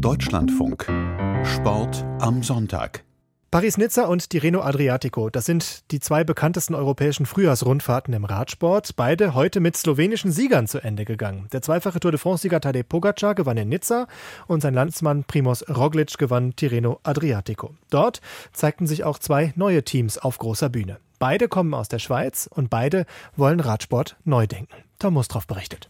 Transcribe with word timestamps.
Deutschlandfunk. 0.00 0.86
Sport 1.44 2.04
am 2.20 2.42
Sonntag. 2.42 3.04
Paris-Nizza 3.50 4.04
und 4.04 4.28
Tirreno 4.28 4.60
Adriatico, 4.60 5.30
das 5.30 5.46
sind 5.46 5.90
die 5.90 6.00
zwei 6.00 6.22
bekanntesten 6.22 6.74
europäischen 6.74 7.24
Frühjahrsrundfahrten 7.24 8.12
im 8.12 8.24
Radsport. 8.24 8.96
Beide 8.96 9.34
heute 9.34 9.60
mit 9.60 9.76
slowenischen 9.76 10.32
Siegern 10.32 10.66
zu 10.66 10.80
Ende 10.80 11.04
gegangen. 11.04 11.48
Der 11.52 11.62
zweifache 11.62 12.00
Tour 12.00 12.10
de 12.10 12.20
France-Sieger 12.20 12.60
Tadej 12.60 12.82
Pogacar 12.82 13.34
gewann 13.34 13.56
in 13.56 13.70
Nizza 13.70 14.06
und 14.46 14.60
sein 14.60 14.74
Landsmann 14.74 15.24
Primoz 15.24 15.64
Roglic 15.68 16.18
gewann 16.18 16.54
Tirreno 16.56 17.00
Adriatico. 17.02 17.74
Dort 17.88 18.20
zeigten 18.52 18.86
sich 18.86 19.04
auch 19.04 19.18
zwei 19.18 19.54
neue 19.56 19.82
Teams 19.82 20.18
auf 20.18 20.36
großer 20.38 20.68
Bühne. 20.68 20.98
Beide 21.18 21.48
kommen 21.48 21.72
aus 21.72 21.88
der 21.88 22.00
Schweiz 22.00 22.48
und 22.52 22.68
beide 22.68 23.06
wollen 23.36 23.60
Radsport 23.60 24.16
neu 24.24 24.46
denken. 24.46 24.74
Tom 24.98 25.14
Mustroff 25.14 25.46
berichtet. 25.46 25.88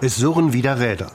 Es 0.00 0.14
surren 0.14 0.52
wieder 0.52 0.78
Räder. 0.78 1.10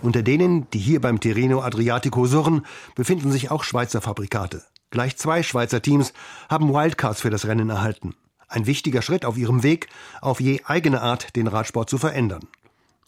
Unter 0.00 0.22
denen, 0.22 0.70
die 0.70 0.78
hier 0.78 1.00
beim 1.00 1.18
Tirreno 1.18 1.60
Adriatico 1.60 2.24
surren, 2.26 2.64
befinden 2.94 3.32
sich 3.32 3.50
auch 3.50 3.64
Schweizer 3.64 4.00
Fabrikate. 4.00 4.62
Gleich 4.90 5.16
zwei 5.16 5.42
Schweizer 5.42 5.82
Teams 5.82 6.12
haben 6.48 6.72
Wildcards 6.72 7.20
für 7.20 7.30
das 7.30 7.46
Rennen 7.46 7.68
erhalten. 7.68 8.14
Ein 8.46 8.66
wichtiger 8.66 9.02
Schritt 9.02 9.24
auf 9.24 9.36
ihrem 9.36 9.64
Weg, 9.64 9.88
auf 10.20 10.40
je 10.40 10.60
eigene 10.64 11.02
Art 11.02 11.34
den 11.34 11.48
Radsport 11.48 11.90
zu 11.90 11.98
verändern. 11.98 12.46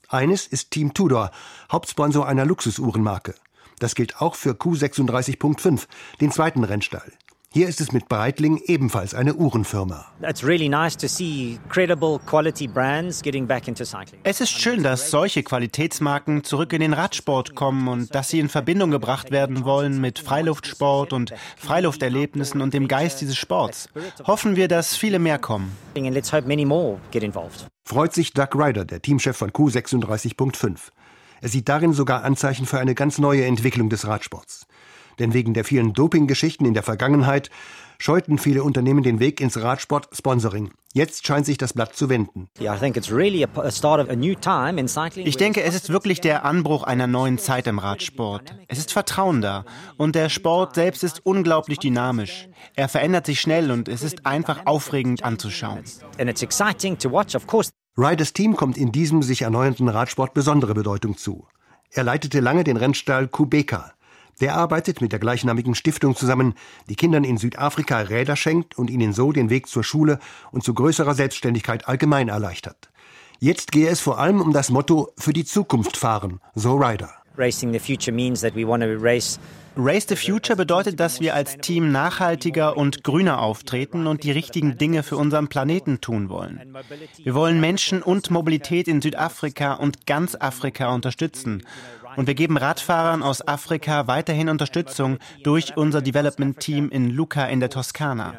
Eines 0.09 0.49
ist 0.49 0.73
Team 0.73 0.95
Tudor, 0.95 1.31
Hauptsponsor 1.71 2.27
einer 2.27 2.45
Luxusuhrenmarke. 2.45 3.37
Das 3.79 3.95
gilt 3.95 4.21
auch 4.21 4.35
für 4.35 4.55
Q36.5, 4.55 5.87
den 6.21 6.33
zweiten 6.33 6.65
Rennstall. 6.65 7.13
Hier 7.53 7.67
ist 7.67 7.81
es 7.81 7.91
mit 7.91 8.09
Breitling 8.09 8.61
ebenfalls 8.67 9.13
eine 9.13 9.35
Uhrenfirma. 9.35 10.07
Es 14.23 14.41
ist 14.41 14.51
schön, 14.51 14.85
dass 14.85 15.11
solche 15.11 15.43
Qualitätsmarken 15.43 16.45
zurück 16.45 16.73
in 16.73 16.81
den 16.81 16.93
Radsport 16.93 17.57
kommen 17.57 17.89
und 17.89 18.15
dass 18.15 18.29
sie 18.29 18.39
in 18.39 18.49
Verbindung 18.49 18.93
gebracht 18.93 19.33
werden 19.33 19.65
wollen 19.65 20.01
mit 20.01 20.21
Freiluftsport 20.21 21.13
und 21.13 21.35
Freilufterlebnissen 21.57 22.61
und 22.61 22.73
dem 22.73 22.87
Geist 22.87 23.21
dieses 23.21 23.37
Sports. 23.37 23.89
Hoffen 24.29 24.55
wir, 24.55 24.69
dass 24.69 24.95
viele 24.95 25.19
mehr 25.19 25.41
kommen. 25.41 25.77
Freut 27.85 28.15
sich 28.15 28.33
Doug 28.33 28.55
Ryder, 28.55 28.85
der 28.85 29.03
Teamchef 29.03 29.37
von 29.37 29.51
Q36.5. 29.51 30.79
Er 31.41 31.49
sieht 31.49 31.69
darin 31.69 31.95
sogar 31.95 32.23
Anzeichen 32.23 32.67
für 32.67 32.79
eine 32.79 32.95
ganz 32.95 33.19
neue 33.19 33.45
Entwicklung 33.45 33.91
des 33.91 34.07
Radsports. 34.07 34.69
Denn 35.21 35.35
wegen 35.35 35.55
der 35.55 35.65
vielen 35.65 35.93
Dopinggeschichten 35.93 36.67
in 36.67 36.75
der 36.75 36.83
Vergangenheit 36.83 37.51
scheuten 37.99 38.39
viele 38.39 38.65
Unternehmen 38.65 39.03
den 39.03 39.21
Weg 39.21 39.41
ins 39.41 39.61
Radsport-Sponsoring. 39.61 40.71
Jetzt 40.93 41.27
scheint 41.27 41.47
sich 41.47 41.59
das 41.59 41.75
Blatt 41.75 41.95
zu 41.95 42.09
wenden. 42.09 42.49
Ich 42.59 42.69
denke, 45.37 45.63
es 45.63 45.75
ist 45.75 45.91
wirklich 45.91 46.21
der 46.21 46.45
Anbruch 46.45 46.83
einer 46.83 47.07
neuen 47.07 47.39
Zeit 47.39 47.69
im 47.69 47.79
Radsport. 47.79 48.57
Es 48.67 48.79
ist 48.79 48.93
Vertrauen 48.93 49.41
da. 49.41 49.65
Und 49.99 50.17
der 50.17 50.31
Sport 50.31 50.75
selbst 50.75 51.05
ist 51.05 51.25
unglaublich 51.25 51.79
dynamisch. 51.79 52.49
Er 52.75 52.89
verändert 52.89 53.27
sich 53.27 53.41
schnell 53.41 53.71
und 53.71 53.89
es 53.89 54.03
ist 54.03 54.27
einfach 54.27 54.67
aufregend 54.67 55.23
anzuschauen. 55.23 55.85
Riders 57.99 58.33
Team 58.33 58.57
kommt 58.57 58.79
in 58.79 58.93
diesem 58.93 59.23
sich 59.23 59.43
erneuernden 59.43 59.89
Radsport 59.89 60.33
besondere 60.33 60.75
Bedeutung 60.75 61.19
zu. 61.19 61.47
Er 61.91 62.05
leitete 62.05 62.41
lange 62.41 62.65
den 62.65 62.77
Rennstall 62.77 63.29
Kubeka. 63.29 63.93
Der 64.41 64.57
arbeitet 64.57 65.01
mit 65.01 65.13
der 65.13 65.19
gleichnamigen 65.19 65.75
Stiftung 65.75 66.17
zusammen, 66.17 66.55
die 66.89 66.97
Kindern 66.97 67.25
in 67.25 67.37
Südafrika 67.37 68.01
Räder 68.01 68.37
schenkt 68.37 68.79
und 68.79 68.89
ihnen 68.89 69.13
so 69.13 69.33
den 69.33 69.51
Weg 69.51 69.67
zur 69.67 69.85
Schule 69.85 70.19
und 70.51 70.65
zu 70.65 70.73
größerer 70.73 71.15
Selbstständigkeit 71.15 71.87
allgemein 71.87 72.29
erleichtert. 72.29 72.91
Jetzt 73.39 73.73
gehe 73.73 73.89
es 73.89 74.01
vor 74.01 74.19
allem 74.19 74.41
um 74.41 74.53
das 74.53 74.71
Motto 74.71 75.13
für 75.17 75.33
die 75.33 75.45
Zukunft 75.45 75.97
fahren, 75.97 76.41
so 76.55 76.77
Ryder. 76.77 77.11
Racing 77.37 77.73
the 77.73 77.79
future 77.79 78.15
means 78.15 78.41
that 78.41 78.55
we 78.55 78.67
want 78.67 78.83
to 78.83 78.89
race 78.99 79.39
Race 79.77 80.05
the 80.09 80.17
Future 80.17 80.57
bedeutet, 80.57 80.99
dass 80.99 81.21
wir 81.21 81.35
als 81.35 81.57
Team 81.59 81.93
nachhaltiger 81.93 82.77
und 82.77 83.05
grüner 83.05 83.41
auftreten 83.41 84.09
und 84.09 84.25
die 84.25 84.33
richtigen 84.33 84.79
Dinge 84.79 85.05
für 85.05 85.17
unseren 85.17 85.47
Planeten 85.47 86.01
tun 86.01 86.29
wollen. 86.29 86.77
Wir 87.23 87.35
wollen 87.35 87.61
Menschen 87.61 88.03
und 88.03 88.33
Mobilität 88.33 88.89
in 88.89 89.01
Südafrika 89.01 89.75
und 89.75 90.07
ganz 90.07 90.35
Afrika 90.35 90.93
unterstützen. 90.93 91.63
Und 92.17 92.27
wir 92.27 92.35
geben 92.35 92.57
Radfahrern 92.57 93.23
aus 93.23 93.47
Afrika 93.47 94.07
weiterhin 94.07 94.49
Unterstützung 94.49 95.19
durch 95.43 95.77
unser 95.77 96.03
Development 96.03 96.59
Team 96.59 96.89
in 96.91 97.11
Lucca 97.11 97.47
in 97.47 97.61
der 97.61 97.71
Toskana. 97.71 98.35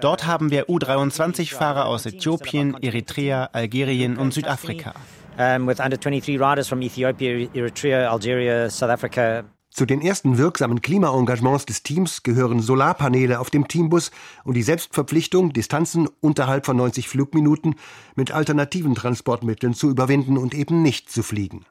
Dort 0.00 0.26
haben 0.26 0.50
wir 0.50 0.68
U23-Fahrer 0.68 1.86
aus 1.86 2.06
Äthiopien, 2.06 2.76
Eritrea, 2.82 3.50
Algerien 3.52 4.16
und 4.16 4.32
Südafrika. 4.32 4.94
With 5.36 5.80
under 5.80 5.98
23 5.98 6.40
riders 6.40 6.68
from 6.68 6.80
Ethiopia, 6.80 7.48
Eritrea, 7.52 8.10
Algeria, 8.10 8.70
South 8.70 8.90
Africa. 8.90 9.44
Zu 9.76 9.84
den 9.84 10.00
ersten 10.00 10.38
wirksamen 10.38 10.80
Klimaengagements 10.80 11.66
des 11.66 11.82
Teams 11.82 12.22
gehören 12.22 12.60
Solarpaneele 12.60 13.38
auf 13.38 13.50
dem 13.50 13.68
Teambus 13.68 14.10
und 14.44 14.54
die 14.54 14.62
Selbstverpflichtung, 14.62 15.52
Distanzen 15.52 16.08
unterhalb 16.20 16.64
von 16.64 16.78
90 16.78 17.10
Flugminuten 17.10 17.74
mit 18.14 18.32
alternativen 18.32 18.94
Transportmitteln 18.94 19.74
zu 19.74 19.90
überwinden 19.90 20.38
und 20.38 20.54
eben 20.54 20.80
nicht 20.80 21.10
zu 21.10 21.22
fliegen. 21.22 21.66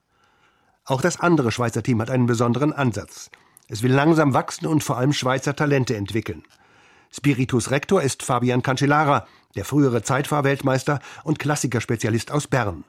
Auch 0.87 1.01
das 1.01 1.19
andere 1.19 1.51
Schweizer 1.51 1.81
Team 1.81 1.99
hat 1.99 2.11
einen 2.11 2.27
besonderen 2.27 2.71
Ansatz. 2.71 3.31
Es 3.67 3.81
will 3.81 3.91
langsam 3.91 4.35
wachsen 4.35 4.67
und 4.67 4.83
vor 4.83 4.97
allem 4.97 5.13
Schweizer 5.13 5.55
Talente 5.55 5.95
entwickeln. 5.95 6.43
Spiritus 7.11 7.71
Rector 7.71 8.03
ist 8.03 8.21
Fabian 8.21 8.61
Cancellara, 8.61 9.25
der 9.55 9.65
frühere 9.65 10.03
Zeitfahrweltmeister 10.03 10.99
und 11.23 11.39
Klassikerspezialist 11.39 12.31
aus 12.31 12.45
Bern. 12.45 12.83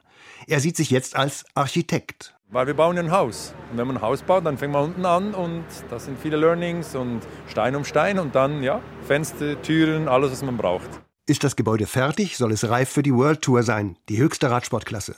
Er 0.45 0.59
sieht 0.59 0.77
sich 0.77 0.91
jetzt 0.91 1.15
als 1.15 1.45
Architekt. 1.55 2.35
Weil 2.49 2.67
wir 2.67 2.75
bauen 2.75 2.99
ein 2.99 3.11
Haus. 3.11 3.55
Und 3.71 3.79
wenn 3.79 3.87
man 3.87 3.97
ein 3.97 4.03
Haus 4.03 4.21
baut, 4.21 4.45
dann 4.45 4.59
fängt 4.59 4.73
man 4.73 4.83
unten 4.83 5.05
an 5.05 5.33
und 5.33 5.65
da 5.89 5.97
sind 5.97 6.19
viele 6.19 6.37
Learnings 6.37 6.93
und 6.93 7.21
Stein 7.47 7.75
um 7.75 7.83
Stein 7.83 8.19
und 8.19 8.35
dann, 8.35 8.61
ja, 8.61 8.79
Fenster, 9.07 9.59
Türen, 9.63 10.07
alles, 10.07 10.31
was 10.31 10.43
man 10.43 10.55
braucht. 10.55 10.89
Ist 11.25 11.43
das 11.43 11.55
Gebäude 11.55 11.87
fertig, 11.87 12.37
soll 12.37 12.51
es 12.51 12.69
reif 12.69 12.89
für 12.89 13.03
die 13.03 13.13
World 13.13 13.41
Tour 13.41 13.63
sein, 13.63 13.97
die 14.07 14.19
höchste 14.19 14.51
Radsportklasse. 14.51 15.15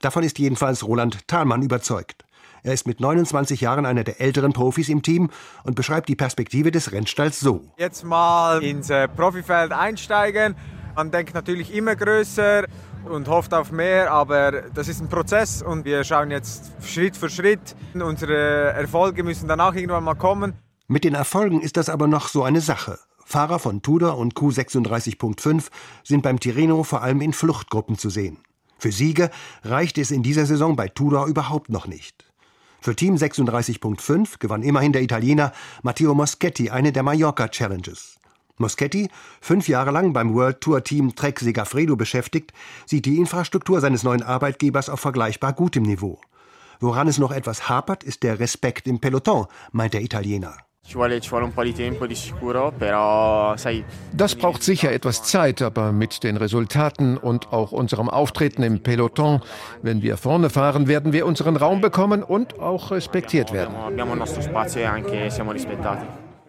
Davon 0.00 0.22
ist 0.22 0.38
jedenfalls 0.38 0.84
Roland 0.84 1.26
Thalmann 1.28 1.62
überzeugt. 1.62 2.24
Er 2.62 2.72
ist 2.72 2.86
mit 2.86 3.00
29 3.00 3.60
Jahren 3.60 3.86
einer 3.86 4.02
der 4.02 4.20
älteren 4.20 4.52
Profis 4.52 4.88
im 4.88 5.02
Team 5.02 5.30
und 5.62 5.76
beschreibt 5.76 6.08
die 6.08 6.16
Perspektive 6.16 6.72
des 6.72 6.90
Rennstalls 6.90 7.38
so. 7.38 7.62
Jetzt 7.76 8.04
mal 8.04 8.62
ins 8.62 8.90
äh, 8.90 9.06
Profifeld 9.06 9.72
einsteigen. 9.72 10.56
Man 10.96 11.10
denkt 11.10 11.34
natürlich 11.34 11.72
immer 11.72 11.94
größer 11.94 12.64
und 13.04 13.28
hofft 13.28 13.54
auf 13.54 13.70
mehr, 13.70 14.10
aber 14.10 14.62
das 14.74 14.88
ist 14.88 15.00
ein 15.00 15.08
Prozess 15.08 15.62
und 15.62 15.84
wir 15.84 16.02
schauen 16.04 16.30
jetzt 16.30 16.72
Schritt 16.82 17.16
für 17.16 17.30
Schritt. 17.30 17.76
Unsere 17.94 18.72
Erfolge 18.72 19.22
müssen 19.22 19.46
dann 19.46 19.60
auch 19.60 19.74
irgendwann 19.74 20.04
mal 20.04 20.14
kommen. 20.14 20.54
Mit 20.88 21.04
den 21.04 21.14
Erfolgen 21.14 21.60
ist 21.60 21.76
das 21.76 21.88
aber 21.88 22.06
noch 22.06 22.28
so 22.28 22.42
eine 22.42 22.60
Sache. 22.60 22.98
Fahrer 23.24 23.58
von 23.58 23.82
Tudor 23.82 24.18
und 24.18 24.34
Q36.5 24.34 25.64
sind 26.04 26.22
beim 26.22 26.38
Tirreno 26.38 26.84
vor 26.84 27.02
allem 27.02 27.20
in 27.20 27.32
Fluchtgruppen 27.32 27.98
zu 27.98 28.08
sehen. 28.08 28.38
Für 28.78 28.92
Siege 28.92 29.30
reicht 29.62 29.98
es 29.98 30.10
in 30.10 30.22
dieser 30.22 30.46
Saison 30.46 30.76
bei 30.76 30.88
Tudor 30.88 31.26
überhaupt 31.26 31.70
noch 31.70 31.86
nicht. 31.86 32.24
Für 32.80 32.94
Team 32.94 33.16
36.5 33.16 34.38
gewann 34.38 34.62
immerhin 34.62 34.92
der 34.92 35.02
Italiener 35.02 35.52
Matteo 35.82 36.14
Moschetti 36.14 36.70
eine 36.70 36.92
der 36.92 37.02
Mallorca 37.02 37.48
Challenges. 37.48 38.18
Moschetti, 38.58 39.10
fünf 39.40 39.68
Jahre 39.68 39.90
lang 39.90 40.12
beim 40.12 40.34
World 40.34 40.60
Tour 40.60 40.84
Team 40.84 41.14
Trek 41.14 41.40
Segafredo 41.40 41.96
beschäftigt, 41.96 42.52
sieht 42.86 43.04
die 43.04 43.18
Infrastruktur 43.18 43.80
seines 43.80 44.02
neuen 44.02 44.22
Arbeitgebers 44.22 44.88
auf 44.88 45.00
vergleichbar 45.00 45.52
gutem 45.52 45.82
Niveau. 45.82 46.20
Woran 46.80 47.08
es 47.08 47.18
noch 47.18 47.32
etwas 47.32 47.68
hapert, 47.68 48.04
ist 48.04 48.22
der 48.22 48.38
Respekt 48.38 48.86
im 48.86 49.00
Peloton, 49.00 49.46
meint 49.72 49.94
der 49.94 50.02
Italiener. 50.02 50.56
Das 54.12 54.34
braucht 54.34 54.62
sicher 54.62 54.92
etwas 54.92 55.22
Zeit, 55.24 55.62
aber 55.62 55.92
mit 55.92 56.22
den 56.22 56.36
Resultaten 56.36 57.16
und 57.16 57.52
auch 57.52 57.72
unserem 57.72 58.08
Auftreten 58.08 58.62
im 58.62 58.82
Peloton, 58.82 59.40
wenn 59.82 60.02
wir 60.02 60.16
vorne 60.16 60.48
fahren, 60.48 60.86
werden 60.86 61.12
wir 61.12 61.26
unseren 61.26 61.56
Raum 61.56 61.80
bekommen 61.80 62.22
und 62.22 62.60
auch 62.60 62.90
respektiert 62.90 63.52
werden. 63.52 63.74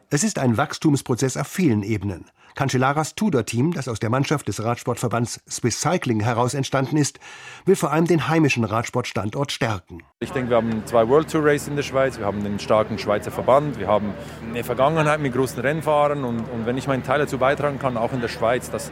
Es 0.09 0.23
ist 0.23 0.39
ein 0.39 0.57
Wachstumsprozess 0.57 1.35
auf 1.35 1.47
vielen 1.47 1.83
Ebenen. 1.83 2.25
Cancellaras 2.57 3.13
Tudor-Team, 3.13 3.74
das 3.74 3.88
aus 3.88 4.00
der 4.00 4.09
Mannschaft 4.09 4.48
des 4.48 4.63
Radsportverbands 4.63 5.42
Swiss 5.48 5.80
Cycling 5.80 6.21
heraus 6.21 6.56
entstanden 6.56 6.98
ist, 6.98 7.19
will 7.65 7.75
vor 7.75 7.92
allem 7.92 8.07
den 8.07 8.30
heimischen 8.30 8.63
Radsportstandort 8.63 9.51
stärken. 9.51 10.00
Ich 10.19 10.31
denke, 10.31 10.50
wir 10.50 10.57
haben 10.57 10.83
zwei 10.88 11.07
World 11.07 11.31
Tour 11.31 11.45
Races 11.45 11.68
in 11.68 11.75
der 11.75 11.83
Schweiz, 11.83 12.18
wir 12.18 12.25
haben 12.25 12.44
einen 12.44 12.57
starken 12.57 12.98
Schweizer 12.98 13.30
Verband, 13.30 13.77
wir 13.77 13.88
haben 13.88 14.12
eine 14.50 14.63
Vergangenheit 14.63 15.19
mit 15.19 15.33
großen 15.33 15.62
Rennfahrern 15.62 16.24
und, 16.24 16.39
und 16.39 16.65
wenn 16.65 16.80
ich 16.80 16.88
meinen 16.88 17.04
Teil 17.04 17.19
dazu 17.19 17.38
beitragen 17.38 17.77
kann, 17.77 17.95
auch 17.95 18.12
in 18.12 18.21
der 18.21 18.27
Schweiz, 18.27 18.71
das 18.71 18.92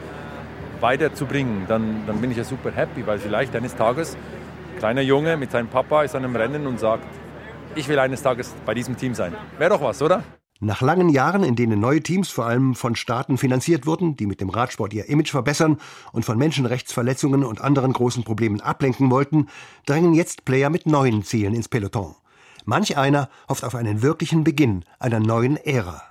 weiterzubringen, 0.80 1.64
dann, 1.66 2.06
dann 2.06 2.20
bin 2.20 2.30
ich 2.30 2.36
ja 2.36 2.44
super 2.44 2.70
happy, 2.70 3.04
weil 3.04 3.18
vielleicht 3.18 3.56
eines 3.56 3.74
Tages 3.74 4.14
ein 4.14 4.78
kleiner 4.78 5.02
Junge 5.02 5.36
mit 5.36 5.50
seinem 5.50 5.66
Papa 5.66 6.04
ist 6.04 6.14
an 6.14 6.22
einem 6.22 6.36
Rennen 6.36 6.68
und 6.68 6.78
sagt, 6.78 7.04
ich 7.74 7.88
will 7.88 7.98
eines 7.98 8.22
Tages 8.22 8.54
bei 8.64 8.74
diesem 8.74 8.96
Team 8.96 9.14
sein. 9.14 9.34
Wäre 9.58 9.70
doch 9.70 9.82
was, 9.82 10.00
oder? 10.02 10.22
Nach 10.60 10.80
langen 10.80 11.10
Jahren, 11.10 11.42
in 11.42 11.54
denen 11.54 11.80
neue 11.80 12.02
Teams 12.02 12.30
vor 12.30 12.46
allem 12.46 12.74
von 12.74 12.96
Staaten 12.96 13.36
finanziert 13.36 13.84
wurden, 13.84 14.16
die 14.16 14.26
mit 14.26 14.40
dem 14.40 14.48
Radsport 14.48 14.94
ihr 14.94 15.08
Image 15.08 15.30
verbessern 15.30 15.78
und 16.12 16.24
von 16.24 16.38
Menschenrechtsverletzungen 16.38 17.44
und 17.44 17.60
anderen 17.60 17.92
großen 17.92 18.24
Problemen 18.24 18.62
ablenken 18.62 19.10
wollten, 19.10 19.48
drängen 19.84 20.14
jetzt 20.14 20.46
Player 20.46 20.70
mit 20.70 20.86
neuen 20.86 21.24
Zielen 21.24 21.54
ins 21.54 21.68
Peloton. 21.68 22.14
Manch 22.64 22.96
einer 22.96 23.28
hofft 23.48 23.64
auf 23.64 23.74
einen 23.74 24.00
wirklichen 24.00 24.44
Beginn 24.44 24.84
einer 24.98 25.20
neuen 25.20 25.58
Ära. 25.58 26.02